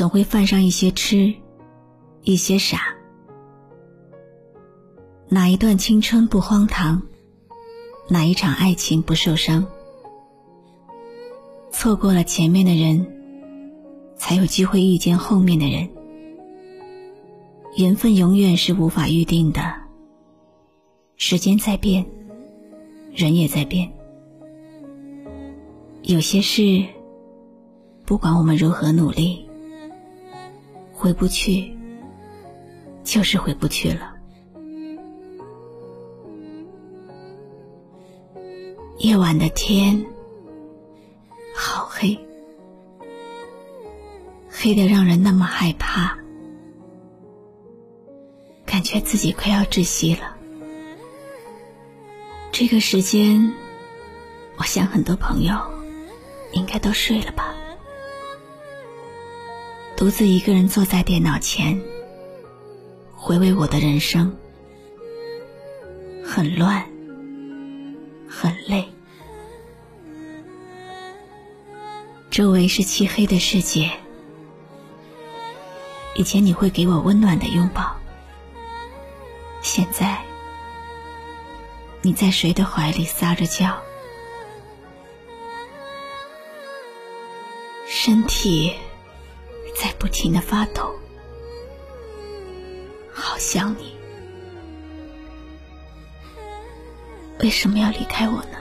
[0.00, 1.34] 总会犯上一些痴，
[2.22, 2.96] 一些傻。
[5.28, 7.02] 哪一段青春不荒唐？
[8.08, 9.66] 哪一场爱情不受伤？
[11.70, 13.06] 错过了前面的人，
[14.16, 15.86] 才有机会遇见后面的人。
[17.76, 19.60] 缘分永远是无法预定的。
[21.18, 22.06] 时间在变，
[23.12, 23.92] 人也在变。
[26.00, 26.86] 有些事，
[28.06, 29.49] 不管我们如何努力。
[31.00, 31.74] 回不去，
[33.02, 34.12] 就是回不去了。
[38.98, 40.04] 夜晚的天
[41.56, 42.18] 好黑，
[44.50, 46.18] 黑的让人那么害怕，
[48.66, 50.36] 感觉自己快要窒息了。
[52.52, 53.54] 这个时间，
[54.58, 55.58] 我想很多朋友
[56.52, 57.49] 应该都睡了吧。
[60.00, 61.78] 独自一个人坐在电脑前，
[63.14, 64.34] 回味我的人生，
[66.24, 66.88] 很乱，
[68.26, 68.88] 很累。
[72.30, 73.90] 周围是漆黑的世界。
[76.14, 77.94] 以前你会给我温暖的拥抱，
[79.60, 80.18] 现在
[82.00, 83.78] 你在谁的怀里撒着娇？
[87.86, 88.74] 身体。
[89.80, 90.94] 在不停的发抖，
[93.10, 93.96] 好想你。
[97.38, 98.58] 为什么要离开我呢？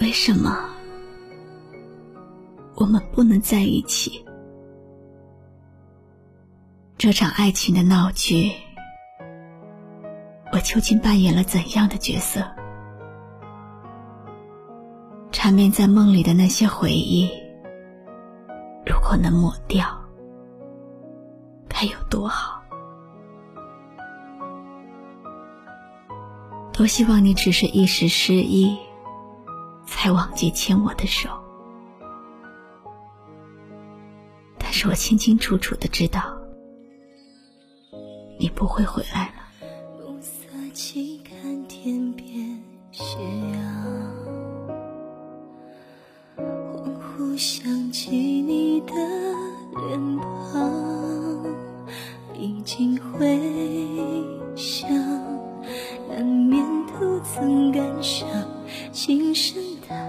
[0.00, 0.66] 为什么
[2.74, 4.24] 我们不能在一起？
[6.96, 8.50] 这场爱情的闹剧，
[10.52, 12.42] 我究竟扮演了怎样的角色？
[15.30, 17.30] 缠绵在梦里的那些回忆。
[19.10, 19.86] 我能抹掉，
[21.66, 22.62] 该有多好！
[26.74, 28.78] 多希望你只是一时失忆，
[29.86, 31.30] 才忘记牵我的手。
[34.58, 36.36] 但是我清清楚楚的知道，
[38.38, 39.37] 你不会回来了。
[47.60, 48.92] 想起你的
[49.74, 51.42] 脸庞，
[52.32, 53.36] 历经回
[54.54, 54.88] 想，
[56.08, 58.28] 难免徒增感伤。
[58.92, 60.08] 轻声叹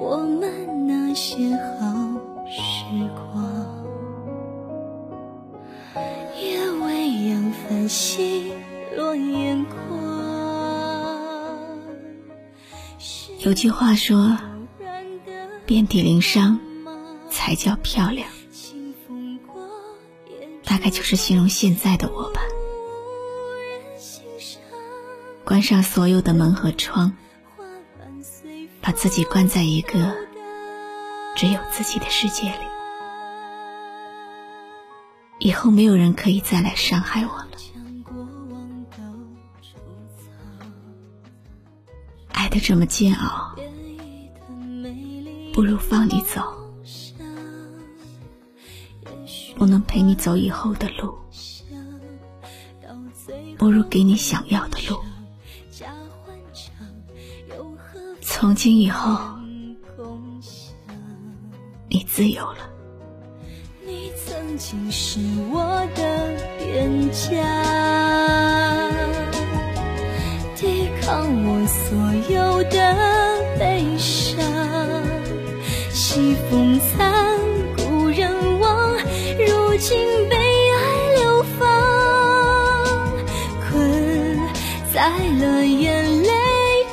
[0.00, 1.92] 我们那些好
[2.48, 3.44] 时光，
[6.40, 8.50] 夜未央繁星
[8.96, 9.76] 落眼眶。
[13.40, 14.38] 有句话说。
[15.66, 16.58] 遍体鳞伤
[17.30, 18.28] 才叫漂亮，
[20.64, 22.40] 大概就是形容现在的我吧。
[25.44, 27.16] 关上所有的门和窗，
[28.80, 30.14] 把自己关在一个
[31.36, 32.66] 只有自己的世界里，
[35.38, 37.48] 以后没有人可以再来伤害我了。
[42.32, 43.54] 爱的这么煎熬。
[45.54, 46.40] 不如放你走，
[49.58, 51.18] 不能陪你走以后的路，
[53.58, 55.00] 不如给你想要的路。
[58.20, 59.18] 从今以后，
[61.88, 62.70] 你自由了。
[63.84, 65.18] 你曾经是
[65.50, 67.28] 我的边疆，
[70.54, 71.98] 抵抗我所
[72.32, 72.94] 有的
[73.58, 74.38] 悲伤。
[75.92, 77.12] 西风残，
[77.76, 78.32] 故人
[79.78, 81.68] 忘，如今被爱流放，
[83.62, 84.38] 困
[84.92, 85.08] 在
[85.38, 86.32] 了眼泪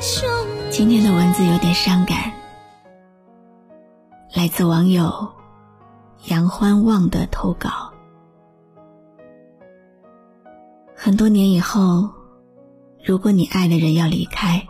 [0.00, 0.70] 中。
[0.70, 2.32] 今天的文字有点伤感，
[4.34, 5.32] 来自网友
[6.26, 7.92] 杨欢望的投稿。
[10.94, 12.10] 很多年以后，
[13.04, 14.66] 如果你爱的人要离开，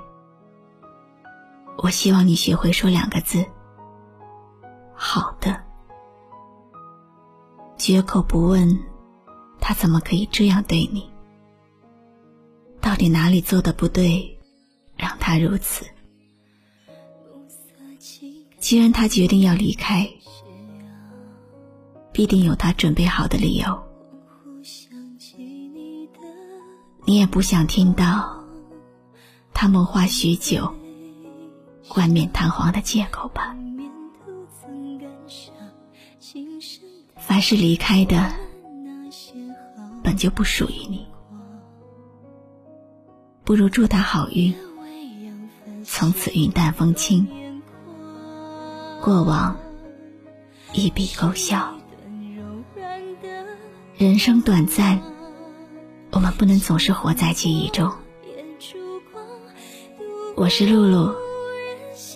[1.76, 3.44] 我希望你学会说两个字。
[4.94, 5.62] 好的，
[7.78, 8.78] 绝口不问
[9.60, 11.10] 他怎么可以这样对你？
[12.80, 14.38] 到底哪里做的不对，
[14.96, 15.84] 让他如此？
[18.58, 20.08] 既然他决定要离开，
[22.12, 23.82] 必定有他准备好的理由。
[27.04, 28.42] 你也不想听到
[29.52, 30.74] 他谋划许久、
[31.88, 33.54] 冠冕堂皇的借口吧？
[37.26, 38.32] 凡是离开的，
[40.04, 41.04] 本就不属于你，
[43.42, 44.54] 不如祝他好运，
[45.84, 47.26] 从此云淡风轻，
[49.02, 49.58] 过往
[50.72, 51.74] 一笔勾销。
[53.96, 55.02] 人生短暂。
[56.12, 57.92] 我们不能总是活在记忆中。
[60.36, 61.12] 我是露露，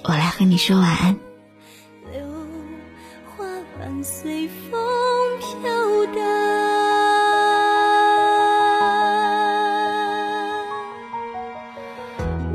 [0.04, 1.18] 我来和你说晚安。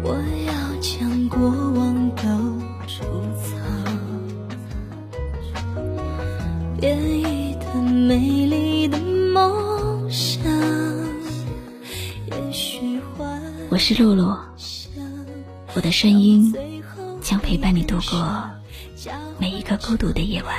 [0.04, 0.10] 我
[0.46, 2.24] 要将过往都
[2.88, 3.04] 储
[3.42, 3.58] 藏，
[6.80, 9.00] 变异的美丽的
[9.34, 10.46] 梦想。
[13.70, 14.38] 我是露露，
[15.74, 16.54] 我的声音
[17.22, 18.42] 将陪伴你度过
[19.38, 20.56] 每个孤独的夜晚。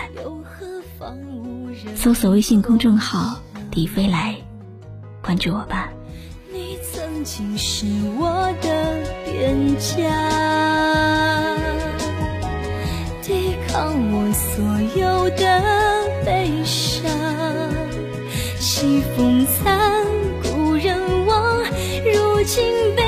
[1.94, 4.34] 搜索微信公众号“迪飞来”，
[5.22, 5.90] 关注我吧。
[6.52, 7.86] 你曾经是
[8.18, 11.56] 我的边家，
[13.22, 14.62] 抵抗我所
[15.00, 15.62] 有的
[16.24, 17.08] 悲伤，
[18.58, 20.04] 西风残，
[20.42, 21.62] 故人忘，
[22.04, 23.05] 如今。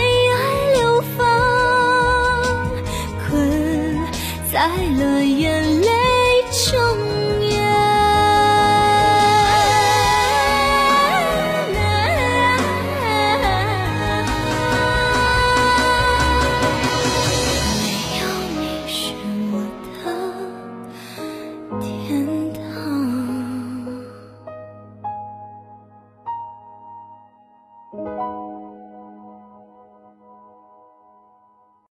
[4.50, 5.88] 在了眼泪
[6.50, 6.87] 中。